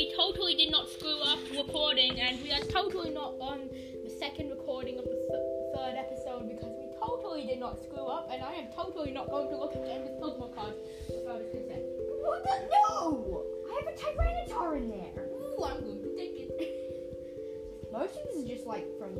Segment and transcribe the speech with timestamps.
[0.00, 3.68] we totally did not screw up recording, and we are totally not on
[4.02, 8.30] the second recording of the th- third episode because we totally did not screw up,
[8.32, 11.42] and I am totally not going to look at the end of Pokemon cards without
[11.42, 11.84] his consent.
[12.24, 12.70] What the?
[12.72, 13.44] No!
[13.68, 15.26] I have a Tyranitar in there.
[15.36, 17.92] Ooh, I'm going to take it.
[17.92, 19.14] Most of these are just like from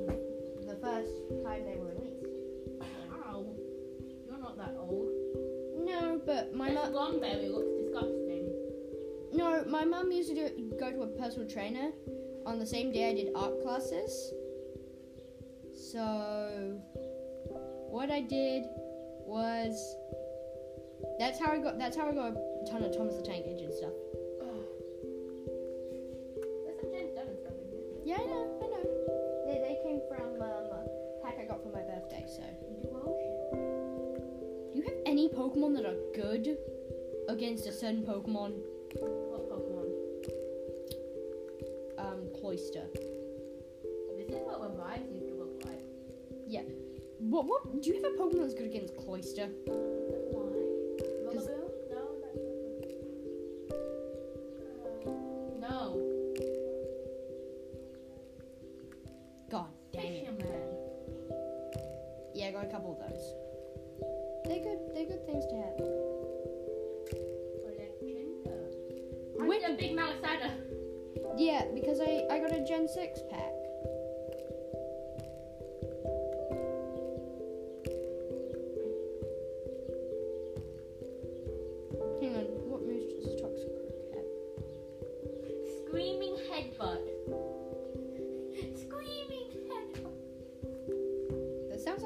[0.67, 1.13] the first
[1.45, 2.25] time they were released.
[2.81, 3.45] Wow,
[4.27, 5.11] you're not that old.
[5.85, 7.21] No, but my This mum.
[7.21, 7.80] Longberry looks.
[9.33, 11.91] No, my mum used to do, go to a personal trainer
[12.47, 14.33] on the same day I did art classes.
[15.73, 16.81] So,
[17.91, 18.65] what I did
[19.25, 19.97] was
[21.19, 23.73] that's how I got that's how I got a ton of Thomas the Tank Engine
[23.73, 23.93] stuff.
[26.65, 27.81] There's some Gen 7 stuff in here.
[28.05, 28.85] Yeah, I know, I know.
[29.47, 30.87] They, they came from um, a
[31.23, 32.25] pack I got for my birthday.
[32.27, 32.43] So,
[34.73, 36.59] do you have any Pokemon that are good
[37.29, 38.61] against a certain Pokemon?
[38.99, 39.89] What Pokemon?
[41.99, 42.87] Um, Cloyster.
[44.17, 45.81] This is what Revive used to look like.
[47.21, 47.47] What?
[47.47, 47.83] What?
[47.83, 49.49] Do you have a Pokemon that's good against Cloyster?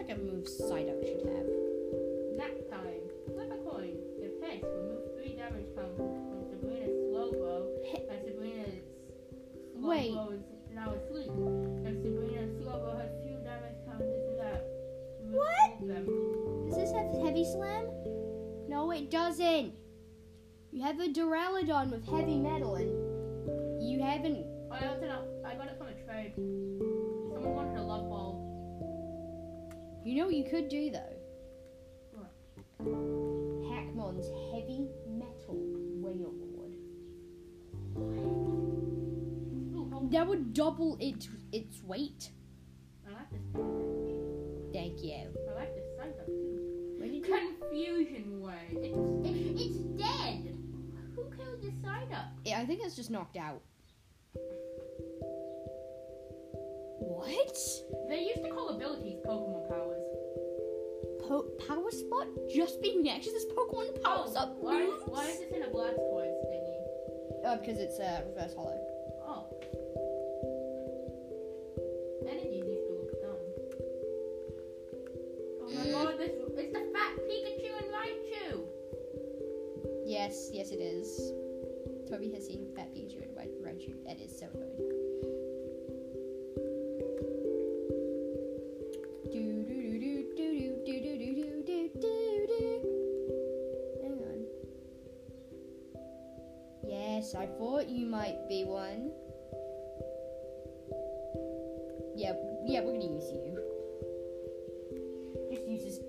[0.06, 1.48] Like a move Psyduck should have.
[2.36, 3.08] Nap time.
[3.33, 3.97] Flip a coin.
[4.20, 5.96] If heads, remove three damage from
[6.50, 8.84] Sabrina's Slowbro, He- and Sabrina's
[9.72, 10.12] slow Wait.
[10.12, 10.42] blow is
[10.74, 11.30] now asleep.
[11.89, 15.89] If Sabrina's Slowbro has few damage remove What?
[15.89, 16.67] them.
[16.68, 17.86] Does this have heavy slam?
[18.68, 19.73] No, it doesn't.
[20.70, 24.45] You have a Duraludon with heavy metal, and you haven't.
[24.70, 25.24] I also know.
[25.46, 26.34] I got it from a trade.
[30.14, 31.17] You know what you could do though?
[32.13, 32.30] What?
[33.69, 35.57] Hackmon's heavy metal.
[39.75, 42.30] Ooh, That would double its its weight.
[43.05, 43.41] I like this.
[44.73, 45.35] Thank you.
[45.51, 45.83] I like this
[46.27, 46.95] too.
[46.96, 47.35] Where did you?
[47.61, 48.69] Confusion way.
[48.70, 48.96] It's
[49.27, 50.57] it, it's dead.
[51.17, 52.27] Who killed this side up?
[52.45, 53.63] Yeah, I think it's just knocked out.
[57.01, 57.58] What?
[58.08, 59.93] They used to call abilities Pokemon powers.
[61.29, 65.02] Po- power spot just being next to this Pokemon powers up Oh, why, moves?
[65.07, 66.80] why is this in a Blastoise thingy?
[67.46, 68.79] Uh, because it's uh, reverse holo.
[69.27, 69.46] Oh.
[72.29, 73.42] Energies used to look dumb.
[75.63, 78.64] Oh my god, this it's the fat Pikachu and Raichu!
[80.07, 81.33] Yes, yes, it is.
[82.08, 83.95] Toby has seen Fat Pikachu and Ra- Raichu.
[84.07, 84.83] That is so annoying.
[97.44, 99.10] I thought you might be one.
[102.16, 102.32] Yeah,
[102.64, 103.60] yeah, we're gonna use you.
[105.52, 106.00] Just uses,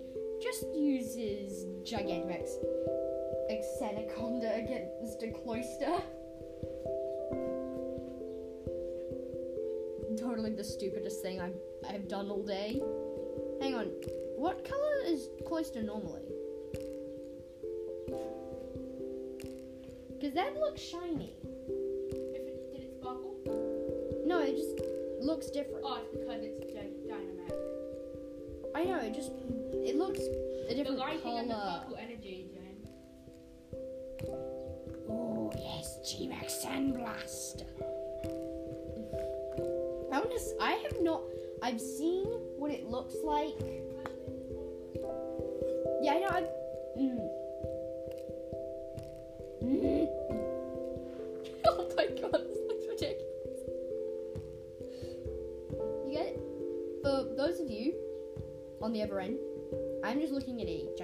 [0.41, 2.51] just uses Gigantamax.
[3.81, 6.01] Sandaconda against a Cloyster.
[10.17, 12.81] Totally the stupidest thing I've, I've done all day.
[13.61, 13.87] Hang on,
[14.37, 16.24] what color is Cloyster normally?
[20.35, 21.33] That looks shiny.
[21.43, 23.35] If it, did it sparkle?
[24.25, 24.79] No, it just
[25.21, 25.81] looks different.
[25.83, 27.53] Oh, it's because it's Dy- Dynamax.
[28.75, 29.31] I know, it just,
[29.73, 31.79] it looks a The different lighting and the color.
[31.83, 32.77] purple energy, Jen.
[35.09, 37.63] Oh, yes, G-Max Sandblast.
[40.11, 41.21] I want to, s- I have not,
[41.61, 42.25] I've seen
[42.57, 43.55] what it looks like.
[46.01, 46.49] Yeah, I know, I've.
[46.99, 47.29] Mm.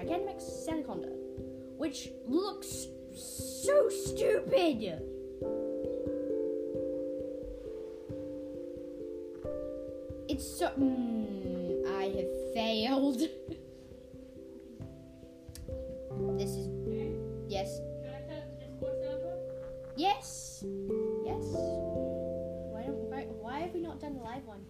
[0.02, 1.12] Looking at a Gigantamax Sandaconda,
[1.78, 5.00] which looks so stupid.
[10.28, 10.68] It's so.
[10.78, 13.18] Mm, I have failed.
[16.38, 16.68] this is.
[17.48, 17.80] Yes.
[18.02, 19.36] Should I set up the Discord server?
[19.96, 20.64] Yes.
[21.24, 21.44] Yes.
[22.72, 24.64] Why don't why why have we not done the live one.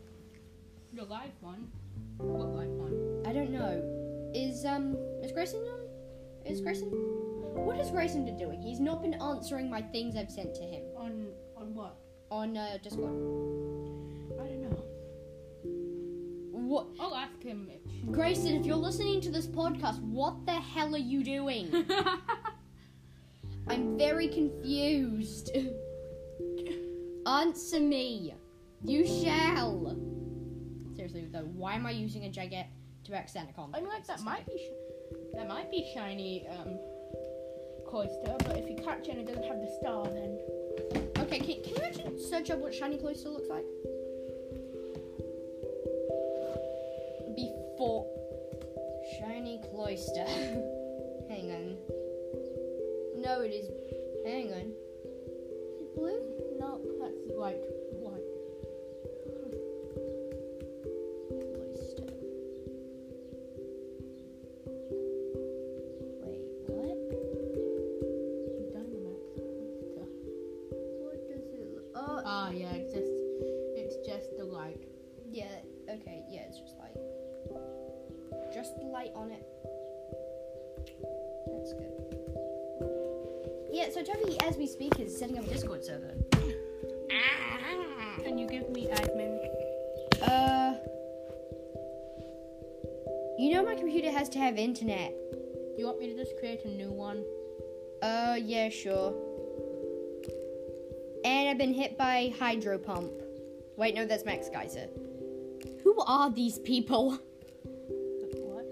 [0.95, 1.71] The live one.
[2.19, 3.23] What live one?
[3.25, 4.02] I don't know.
[4.35, 5.81] Is um is Grayson on?
[6.51, 6.89] Is Grayson?
[6.89, 8.61] What has Grayson been doing?
[8.61, 11.97] He's not been answering my things I've sent to him On on what?
[12.31, 13.13] on uh, Discord.
[14.41, 14.85] I don't know.
[16.53, 17.69] What, I'll ask him.
[18.11, 18.55] Grayson?
[18.57, 21.71] If you're listening to this podcast, what the hell are you doing?
[23.69, 25.51] I'm very confused.
[27.27, 28.35] Answer me.
[28.83, 29.95] You shall.
[30.97, 32.31] Seriously though, why am I using a
[33.05, 33.75] Gigantamax Sandaconda?
[33.75, 36.79] I mean, like that might be sh- that might be shiny um
[37.89, 40.39] Cloyster, but if you catch it and it doesn't have the star, then
[41.19, 43.65] Okay, can, can you actually search up what shiny Cloyster looks like?
[47.37, 48.07] Before
[49.19, 50.25] shiny Cloyster.
[51.31, 51.77] Hang on.
[53.23, 53.71] No, it is.
[54.27, 54.73] Hang on.
[55.75, 56.21] Is it blue?
[56.59, 57.63] no, that's white.
[94.53, 95.15] Have internet.
[95.79, 97.25] You want me to just create a new one?
[98.03, 99.15] Uh, yeah, sure.
[101.25, 103.13] And I've been hit by hydro pump.
[103.77, 104.89] Wait, no, that's Max Geyser.
[105.83, 107.19] Who are these people?
[108.45, 108.67] What?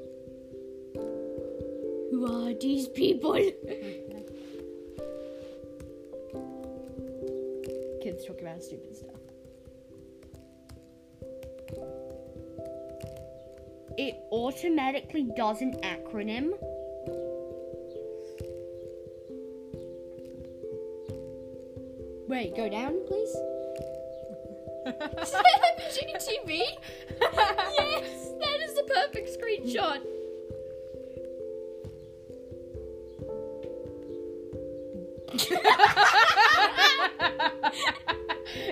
[2.11, 3.33] Who are these people?
[8.03, 9.10] Kids talk about stupid stuff.
[14.11, 16.51] It automatically does an acronym.
[22.27, 23.37] Wait, go down, please.
[25.95, 26.65] GTV?
[27.79, 30.01] yes, that is the perfect screenshot.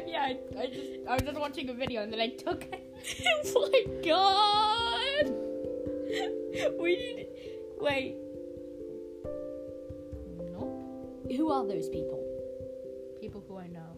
[0.05, 2.81] yeah, I, I just I was just watching a video and then I took it.
[3.57, 4.88] oh my god!
[6.81, 7.27] We need.
[7.81, 8.17] Wait,
[10.53, 11.31] Nope.
[11.37, 12.25] who are those people?
[13.21, 13.97] People who I know.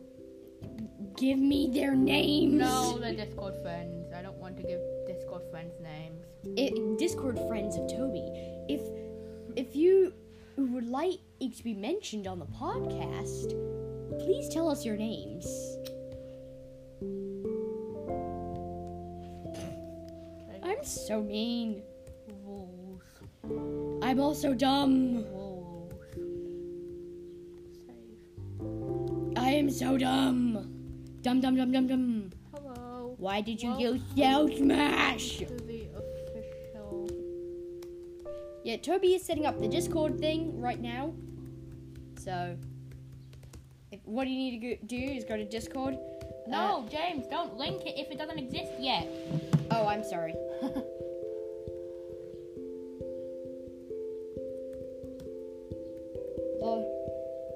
[1.17, 2.55] Give me their names.
[2.55, 4.13] No, they're Discord friends.
[4.13, 6.25] I don't want to give Discord friends names.
[6.59, 8.25] I- Discord friends of Toby.
[8.69, 8.81] If
[9.57, 10.13] if you
[10.57, 13.51] would like it to be mentioned on the podcast,
[14.19, 15.47] please tell us your names.
[20.63, 21.83] I'm so mean.
[24.11, 25.25] I'm also dumb.
[29.37, 30.67] I am so dumb.
[31.23, 32.31] Dumb, dumb, dumb, dumb, dumb.
[32.53, 33.15] Hello.
[33.19, 35.39] Why did you Well- use Yell Smash?
[35.39, 37.07] To the official.
[38.65, 41.15] Yeah, Toby is setting up the Discord thing right now.
[42.19, 42.57] So,
[43.93, 45.97] if, what do you need to do is go to Discord.
[46.49, 49.07] No, uh, James, don't link it if it doesn't exist yet.
[49.71, 50.35] Oh, I'm sorry.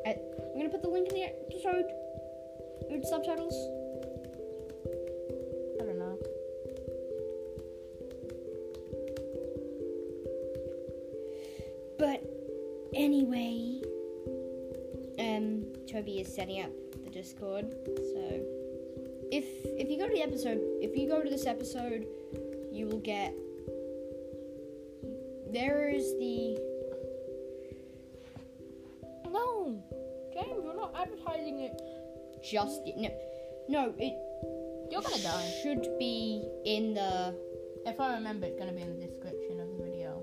[0.07, 1.91] I, I'm gonna put the link in the episode
[3.07, 3.55] subtitles.
[5.81, 6.19] I don't know.
[11.99, 12.23] But
[12.95, 13.83] anyway,
[15.19, 16.71] um, Toby is setting up
[17.05, 17.71] the Discord.
[17.97, 18.41] So
[19.31, 19.45] if
[19.79, 22.07] if you go to the episode, if you go to this episode,
[22.73, 23.35] you will get.
[25.53, 26.59] There is the
[32.55, 33.11] just no,
[33.69, 33.83] no.
[33.99, 34.15] It
[34.91, 35.51] You're gonna die.
[35.63, 37.35] should be in the
[37.87, 40.23] If I remember, it's gonna be in the description of the video.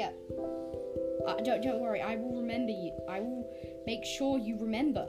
[0.00, 0.10] yeah.
[1.26, 2.00] Uh, don't don't worry.
[2.00, 2.92] I will remember you.
[3.08, 3.44] I will
[3.86, 5.06] make sure you remember.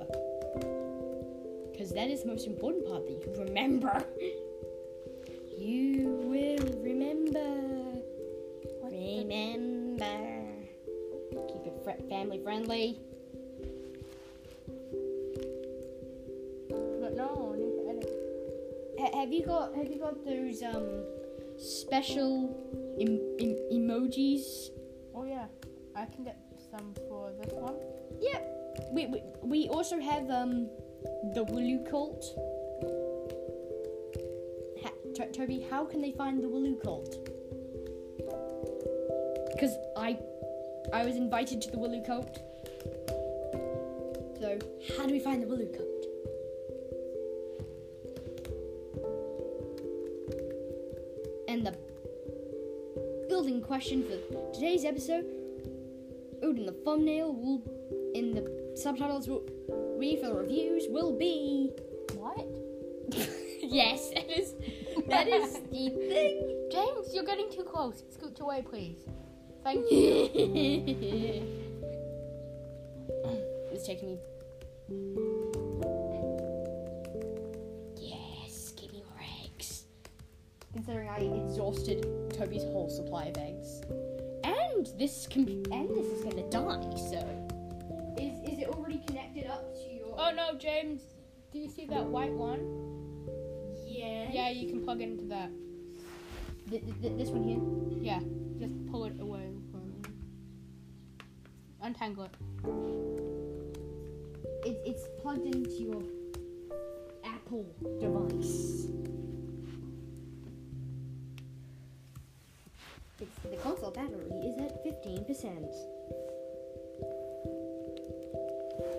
[1.72, 3.96] Because that is the most important part that you remember.
[5.62, 7.50] You will remember.
[8.89, 10.18] Remember.
[11.50, 12.88] Keep it fr- family friendly.
[19.41, 21.03] You got Have you got those um
[21.57, 22.53] special
[23.00, 24.69] em- em- emojis?
[25.15, 25.48] Oh yeah,
[25.95, 26.38] I can get
[26.69, 27.74] some for this one.
[28.19, 28.39] Yeah.
[28.91, 30.69] We, we we also have um
[31.33, 32.21] the Wooloo cult.
[35.15, 37.17] To- Toby, how can they find the Wooloo cult?
[39.53, 40.19] Because I,
[40.93, 42.38] I was invited to the Wooloo cult.
[44.39, 44.60] So
[44.95, 45.90] how do we find the Wooloo cult?
[53.82, 55.26] Question for today's episode,
[56.44, 57.64] in the thumbnail will,
[58.14, 59.44] in the subtitles will,
[59.98, 61.72] read for the reviews will be.
[62.14, 62.46] What?
[63.64, 64.54] yes, that is
[65.08, 66.70] that is the thing.
[66.72, 68.04] James, you're getting too close.
[68.12, 69.00] Scoot away, please.
[69.64, 70.30] Thank you.
[73.72, 74.20] it's taking
[74.90, 75.40] me.
[80.84, 83.82] Considering I exhausted Toby's whole supply of eggs,
[84.44, 86.82] and this can be, and this is gonna die.
[86.98, 87.20] So,
[88.18, 90.16] is is it already connected up to your?
[90.18, 91.02] oh no, James.
[91.54, 92.62] Do you see that white one?
[93.86, 94.30] yeah.
[94.32, 95.52] Yeah, you can plug it into that.
[96.72, 97.62] Th- th- th- this one here.
[98.02, 98.20] Yeah,
[98.58, 99.52] just pull it away.
[99.70, 100.02] From
[101.84, 102.32] Untangle it.
[104.66, 106.02] It, it's plugged into your
[107.24, 107.68] Apple
[108.00, 108.88] device.
[113.50, 115.28] The console battery is at 15%.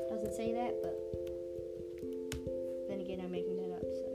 [0.09, 0.95] Doesn't say that, but
[2.89, 4.09] then again, I'm making that up, so.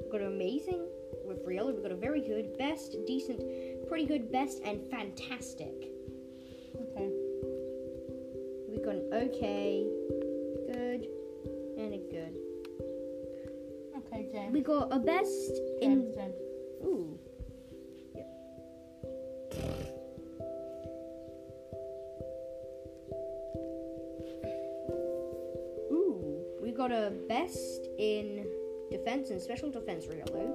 [0.00, 0.86] We've got amazing
[1.24, 1.70] with real.
[1.70, 3.40] We've got a very good, best, decent,
[3.88, 5.91] pretty good, best, and fantastic.
[9.34, 9.86] Okay,
[10.66, 11.06] good,
[11.78, 12.36] and a good.
[13.96, 14.52] Okay, James.
[14.52, 16.14] We got a best James, in.
[16.14, 16.34] James.
[16.84, 17.18] Ooh.
[18.14, 18.28] Yep.
[25.90, 26.44] Ooh.
[26.60, 28.46] We got a best in
[28.90, 30.52] defense and special defense Riolu.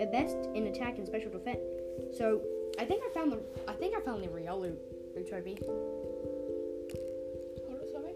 [0.00, 1.60] A best in attack and special defense.
[2.16, 2.40] So
[2.80, 4.74] I think I found the I think I found the Riolu
[5.28, 5.58] Toby.
[7.68, 8.14] Hold it, sorry.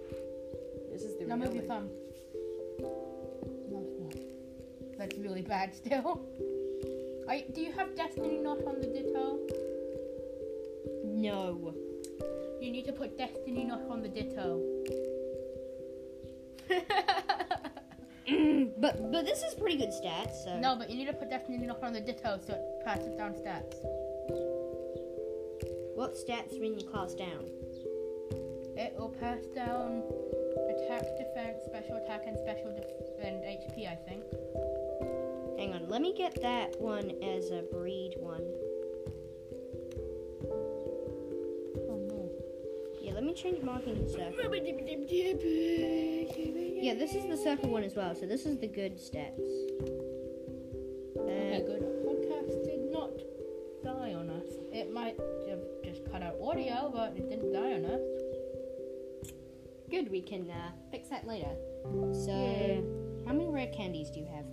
[0.91, 1.91] This is the Now move your thumb.
[3.69, 4.15] No, it's not.
[4.97, 6.27] That's really bad still.
[7.29, 9.39] I, do you have Destiny knot on the Ditto?
[11.05, 11.75] No.
[12.59, 14.63] You need to put Destiny knot on the Ditto.
[18.27, 20.45] Mm, but but this is pretty good stats.
[20.45, 23.15] So no, but you need to put Destiny knot on the Ditto so it passes
[23.17, 23.75] down stats.
[26.05, 27.49] What stats bring your class down?
[28.77, 30.03] It will pass down
[30.69, 33.89] attack, defense, special attack, and special def- and HP.
[33.89, 34.23] I think.
[35.59, 38.43] Hang on, let me get that one as a breed one.
[41.89, 42.31] Oh no.
[43.01, 44.55] Yeah, let me change marking to circle.
[46.83, 48.15] Yeah, this is the circle one as well.
[48.15, 49.64] So this is the good stats.
[59.95, 60.11] Good.
[60.11, 61.55] We can uh, fix that later.
[62.13, 62.81] So, Yeah.
[63.29, 64.45] how many rare candies do you have?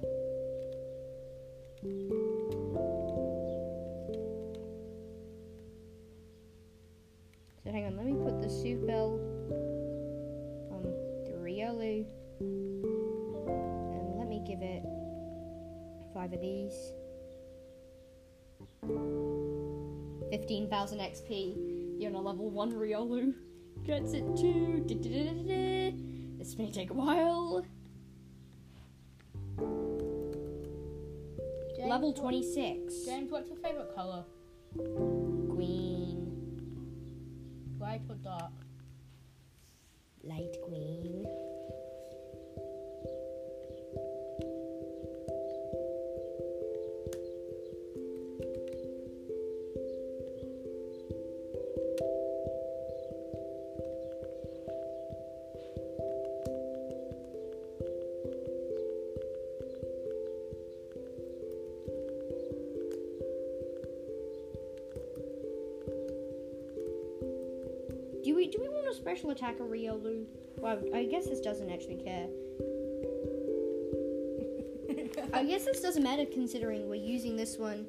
[7.64, 9.14] So hang on, let me put the Soothe Bell
[10.72, 10.84] on
[11.26, 12.06] the Riolu.
[12.40, 14.84] And let me give it
[16.14, 16.94] five of these.
[20.30, 21.98] 15,000 XP.
[22.00, 23.34] You're on a level 1 Riolu.
[23.86, 24.86] Gets it too.
[26.38, 27.66] This may take a while.
[31.76, 33.06] James, Level 26.
[33.06, 34.24] James, what's your favorite color?
[69.02, 70.26] Special attacker Riolu?
[70.58, 72.28] Well, I guess this doesn't actually care.
[75.34, 77.88] I guess this doesn't matter considering we're using this one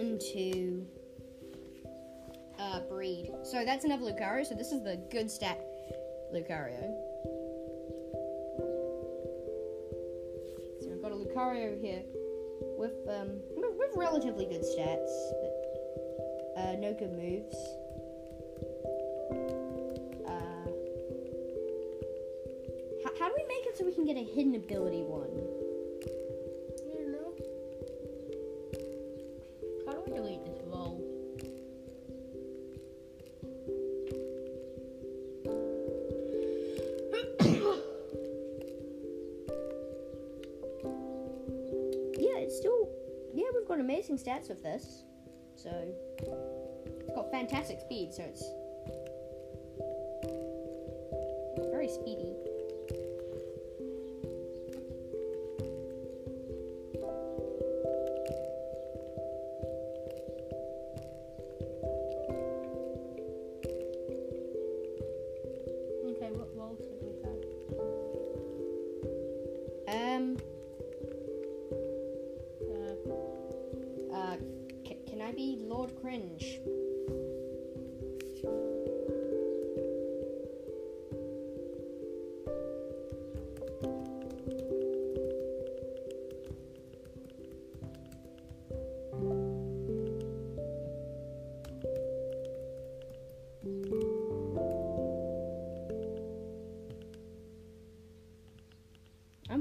[0.00, 0.86] into
[2.58, 3.30] uh, breed.
[3.44, 4.46] So that's another Lucario.
[4.46, 5.60] So this is the good stat
[6.32, 6.80] Lucario.
[10.80, 12.04] So I've got a Lucario here
[12.78, 15.52] with um with, with relatively good stats, but
[16.56, 17.77] uh, no good moves.
[23.98, 25.26] Can get a hidden ability one?
[26.86, 27.34] I don't know.
[29.86, 31.02] How do we delete this roll?
[42.20, 42.88] Yeah, it's still
[43.34, 45.02] yeah we've got amazing stats with this,
[45.56, 45.70] so
[46.20, 48.44] it's got fantastic speed, so it's
[51.72, 52.47] very speedy.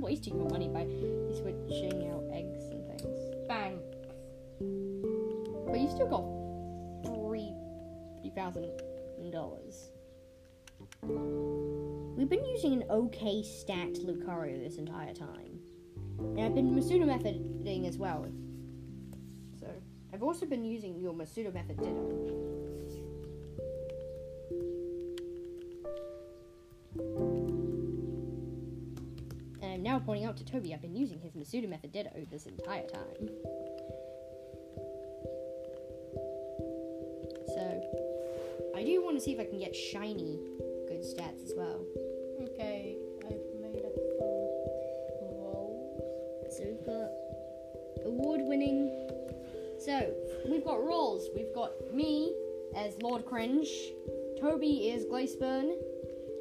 [0.08, 0.86] Wasting your money by
[1.38, 3.20] switching out eggs and things.
[3.46, 3.78] bang.
[5.68, 6.24] But you still got
[7.14, 7.52] three
[8.34, 8.72] thousand
[9.34, 9.90] dollars.
[11.04, 15.60] We've been using an okay stat Lucario this entire time.
[16.20, 18.28] And I've been Masuda methoding as well.
[19.60, 19.68] So
[20.14, 22.47] I've also been using your Masuda method ditto.
[30.38, 33.30] To Toby I've been using his Masuda method ditto this entire time.
[37.48, 40.40] So, I do want to see if I can get shiny
[40.88, 41.84] good stats as well.
[42.44, 43.94] Okay, I've made up
[45.18, 46.54] some rolls.
[46.56, 47.10] So we've got
[48.06, 48.92] award winning.
[49.80, 50.14] So
[50.48, 51.30] we've got roles.
[51.36, 52.36] We've got me
[52.76, 53.68] as Lord Cringe,
[54.40, 55.72] Toby is Glaceburn,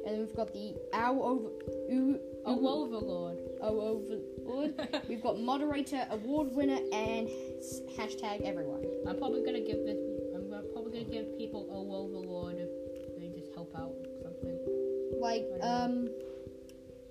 [0.05, 1.47] and then we've got the Owl over
[1.91, 3.39] Ooh Oh, Overlord.
[3.39, 5.05] Ow Oh, overlord.
[5.09, 7.27] we've got moderator, award winner, and
[7.97, 8.85] hashtag everyone.
[9.07, 9.97] I'm probably gonna give this.
[10.35, 14.57] I'm probably gonna give people a Overlord if they just help out with something.
[15.19, 16.09] Like, um,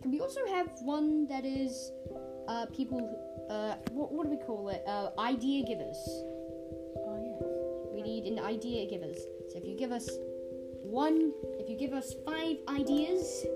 [0.03, 1.91] can we also have one that is,
[2.49, 3.01] uh, people,
[3.51, 4.83] uh, what, what do we call it?
[4.87, 5.97] Uh, idea givers.
[6.97, 7.43] Oh yes.
[7.93, 9.19] We need an idea givers.
[9.51, 10.09] So if you give us
[10.83, 13.47] one, if you give us five ideas,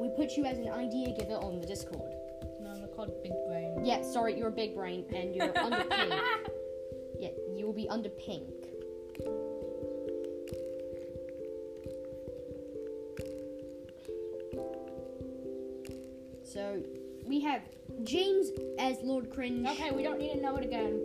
[0.00, 2.10] we put you as an idea giver on the Discord.
[2.62, 3.84] No, they're called Big Brain.
[3.84, 6.14] Yeah, sorry, you're a big brain and you're under pink.
[7.18, 8.48] Yeah, you will be under pink.
[16.44, 16.82] So
[17.26, 17.60] we have
[18.02, 19.68] James as Lord Cringe.
[19.68, 20.98] Okay, we don't need to know it again.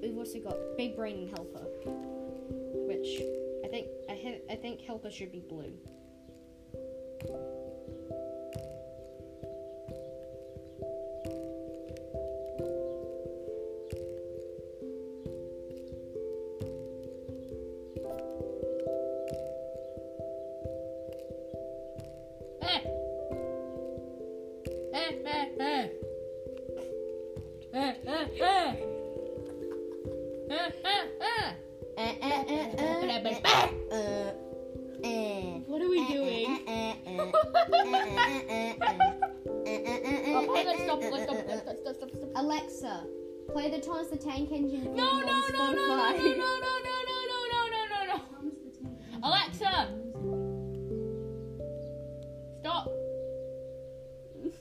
[0.00, 1.66] We've also got Big Brain and Helper,
[2.88, 3.20] which
[3.62, 5.72] I think I, I think Helper should be blue.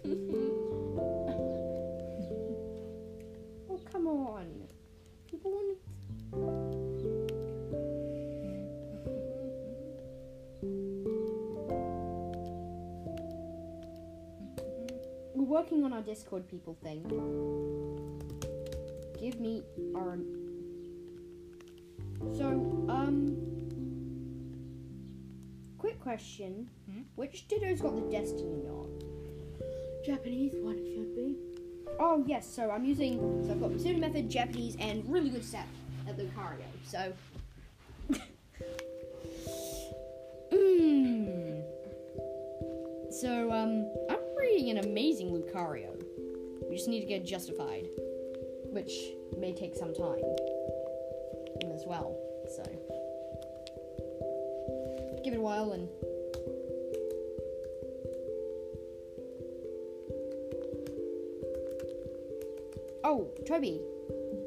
[3.69, 4.45] oh, come on.
[5.27, 5.77] People want
[15.33, 17.01] We're working on our Discord people thing.
[19.19, 19.63] Give me
[19.95, 20.19] our.
[22.37, 22.45] So,
[22.89, 23.37] um.
[25.79, 26.69] Quick question.
[26.91, 27.01] Hmm?
[27.15, 28.84] Which Ditto's got the Destiny knot?
[30.05, 31.35] Japanese one should be.
[31.99, 35.65] Oh yes, so I'm using so I've got Masuda method, Japanese, and really good set
[36.07, 36.65] at Lucario.
[36.85, 37.11] So
[40.53, 41.63] mm.
[43.11, 44.19] So um I'm
[44.55, 45.91] getting an amazing Lucario.
[46.69, 47.87] We just need to get justified,
[48.71, 48.91] which
[49.37, 50.21] may take some time
[51.73, 52.15] as well.
[52.55, 52.63] So
[55.23, 55.89] give it a while and.
[63.07, 63.79] Oh, Toby,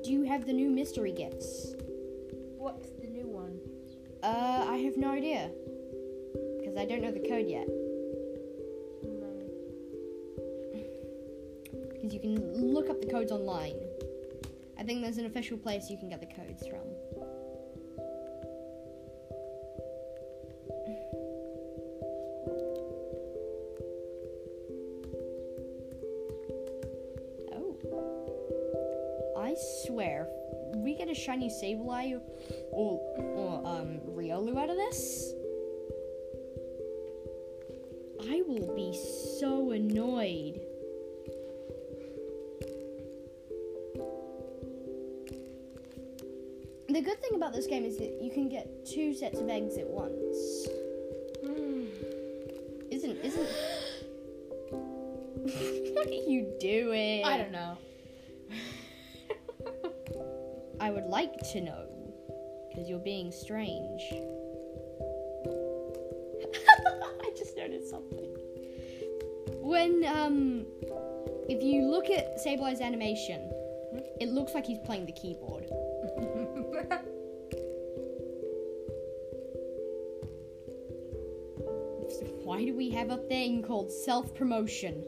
[0.02, 1.76] do you have the new mystery gifts?
[2.56, 3.60] What's the new one?
[4.20, 5.48] Uh, I have no idea.
[6.58, 7.68] Because I don't know the code yet.
[9.04, 9.30] No.
[11.94, 13.76] Because you can look up the codes online.
[14.76, 16.82] I think there's an official place you can get the codes from.
[31.38, 32.20] Shiny Sableye
[32.70, 35.35] or, or um, Riolu out of this,
[38.29, 38.98] I will be
[39.38, 40.61] so annoyed.
[46.88, 49.77] The good thing about this game is that you can get two sets of eggs
[49.77, 50.66] at once.
[52.90, 53.46] Isn't isn't
[55.94, 57.24] What are you doing?
[57.24, 57.79] I don't know.
[60.88, 61.85] I would like to know
[62.70, 64.11] because you're being strange.
[67.20, 68.35] I just noticed something.
[69.61, 70.64] When um
[71.46, 73.53] if you look at Sableye's animation,
[74.18, 75.66] it looks like he's playing the keyboard.
[82.44, 85.05] Why do we have a thing called self promotion?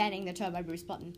[0.00, 1.12] Spamming the turbo boost button.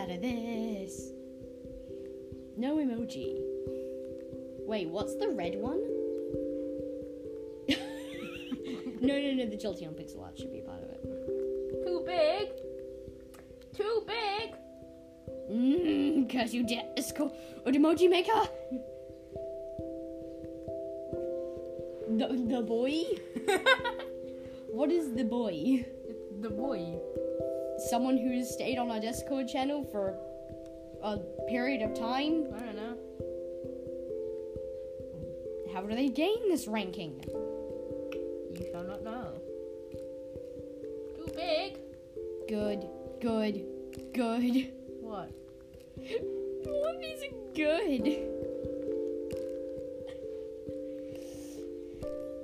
[0.00, 1.10] Out of this.
[2.56, 3.36] No emoji.
[4.66, 5.82] Wait, what's the red one?
[9.02, 11.02] no, no, no, the Jolteon pixel art should be a part of it.
[11.84, 12.48] Too big.
[13.76, 14.54] Too big.
[15.52, 16.64] Mmm, cause you
[17.14, 17.32] called
[17.66, 18.48] an emoji maker.
[22.08, 23.02] The, the boy?
[24.72, 25.84] what is the boy?
[26.08, 26.98] It's the boy.
[27.90, 30.16] Someone who's stayed on our Discord channel for
[31.02, 32.46] a period of time?
[32.54, 32.96] I don't know.
[35.74, 37.20] How do they gain this ranking?
[37.28, 39.32] You shall not know.
[41.16, 41.78] Too big.
[42.48, 42.86] Good,
[43.20, 43.64] good,
[44.14, 44.72] good.
[45.00, 45.32] What?
[45.96, 48.04] What is it good?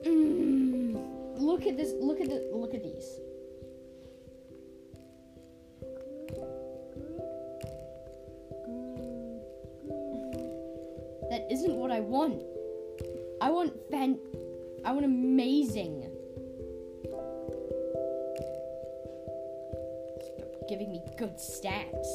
[0.04, 1.92] Mm, look at this.
[2.00, 2.50] Look at the.
[2.52, 3.20] Look at these.
[21.36, 22.06] Stats.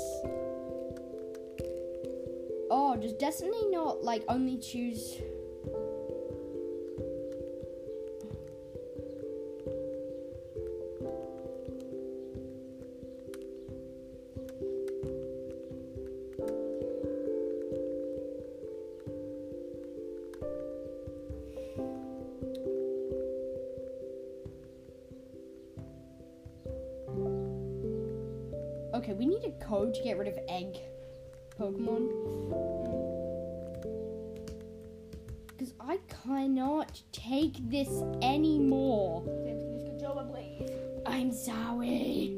[2.70, 5.18] Oh, does Destiny knot like only choose?
[29.94, 30.80] To get rid of egg
[31.60, 32.08] Pokemon.
[35.48, 37.90] Because I cannot take this
[38.22, 39.24] anymore.
[41.06, 42.38] I'm sorry.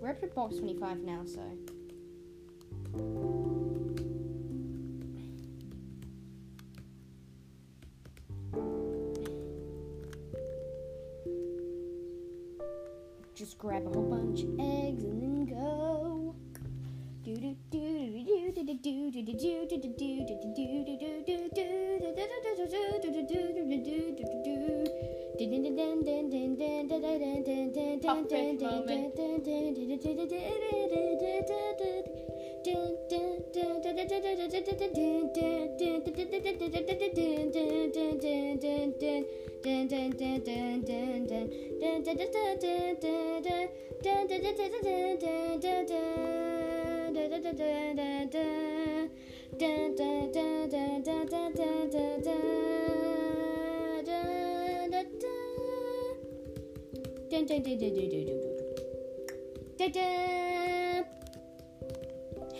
[0.00, 1.40] We're up to box 25 now, so.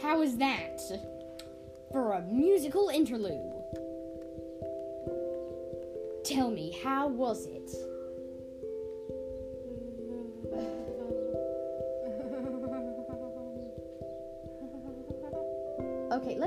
[0.03, 0.81] How is that
[1.93, 3.53] for a musical interlude?
[6.25, 7.71] Tell me, how was it?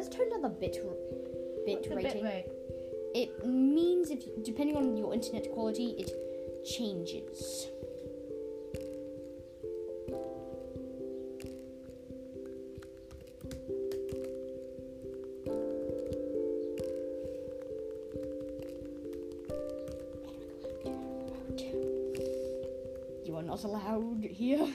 [0.04, 0.78] Let's turn down the bit
[1.66, 2.24] bit What's rating.
[2.26, 2.46] rate?
[3.16, 6.12] It means if depending on your internet quality, it
[6.66, 7.68] changes.
[23.26, 24.68] You are not allowed here.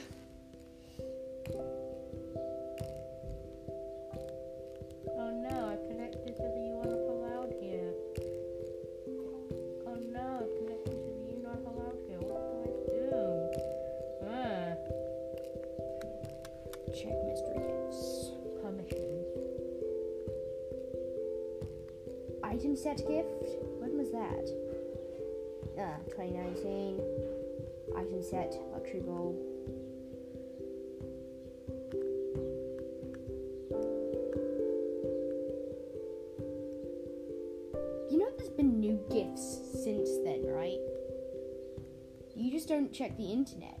[42.99, 43.79] Check the internet.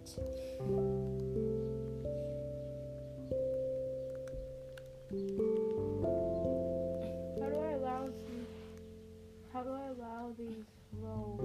[9.51, 10.63] How do I allow these?
[11.01, 11.41] Roles?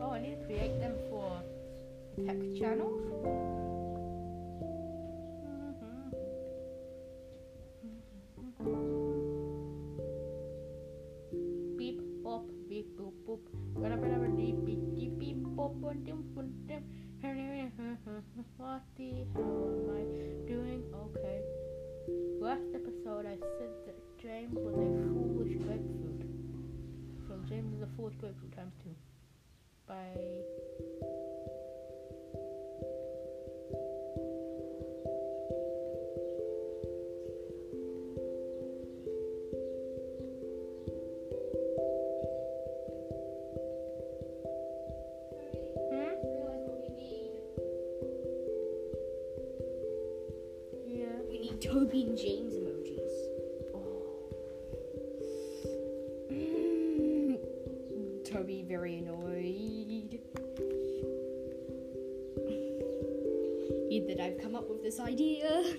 [0.00, 1.42] Oh, I need to create them for
[2.24, 3.77] text channels.
[19.34, 20.04] Hell am I
[20.48, 20.82] doing?
[20.94, 21.40] Okay.
[22.40, 26.24] Last episode, I said that James was a foolish grapefruit.
[27.26, 28.94] So James is a foolish grapefruit times two.
[29.86, 30.16] By
[52.08, 53.16] and James emojis.
[56.32, 57.38] Mm,
[58.24, 60.18] Toby very annoyed.
[63.90, 65.74] Eat that I've come up with this idea.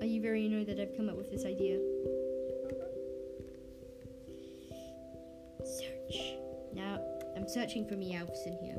[0.00, 1.78] Are you very annoyed that I've come up with this idea?
[5.64, 6.34] Search.
[6.72, 6.98] Now
[7.36, 8.78] I'm searching for Meowths in here.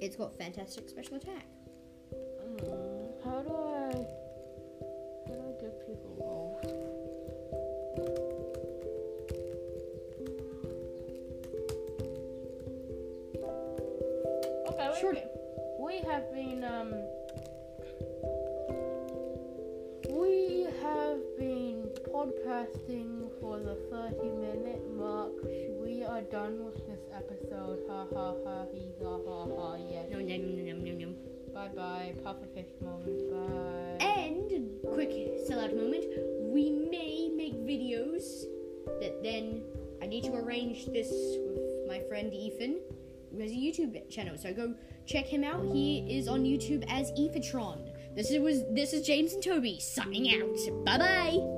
[0.00, 1.46] It's got fantastic special attack.
[2.14, 4.06] Mm, how do I
[5.26, 6.60] how do I give people roll.
[14.68, 15.14] Okay, wait, Sure.
[15.80, 16.94] We have been um
[20.10, 25.32] we have been podcasting for the 30 minute mark.
[25.80, 26.87] We are done with
[27.18, 27.80] episode.
[27.88, 30.06] Ha ha ha he ha ha ha yes.
[30.10, 31.14] Nom, nom, nom, nom, nom, nom.
[31.52, 32.14] Bye bye.
[32.22, 33.18] Puffer fish moment.
[33.30, 34.04] Bye.
[34.04, 34.50] And
[34.94, 35.12] quick
[35.46, 36.04] sellout moment.
[36.40, 38.44] We may make videos
[39.00, 39.62] that then
[40.02, 42.80] I need to arrange this with my friend Ethan,
[43.32, 44.36] who has a YouTube channel.
[44.38, 44.74] So go
[45.06, 45.64] check him out.
[45.64, 47.90] He is on YouTube as Ethatron.
[48.14, 50.84] This is was this is James and Toby signing out.
[50.84, 51.57] Bye bye.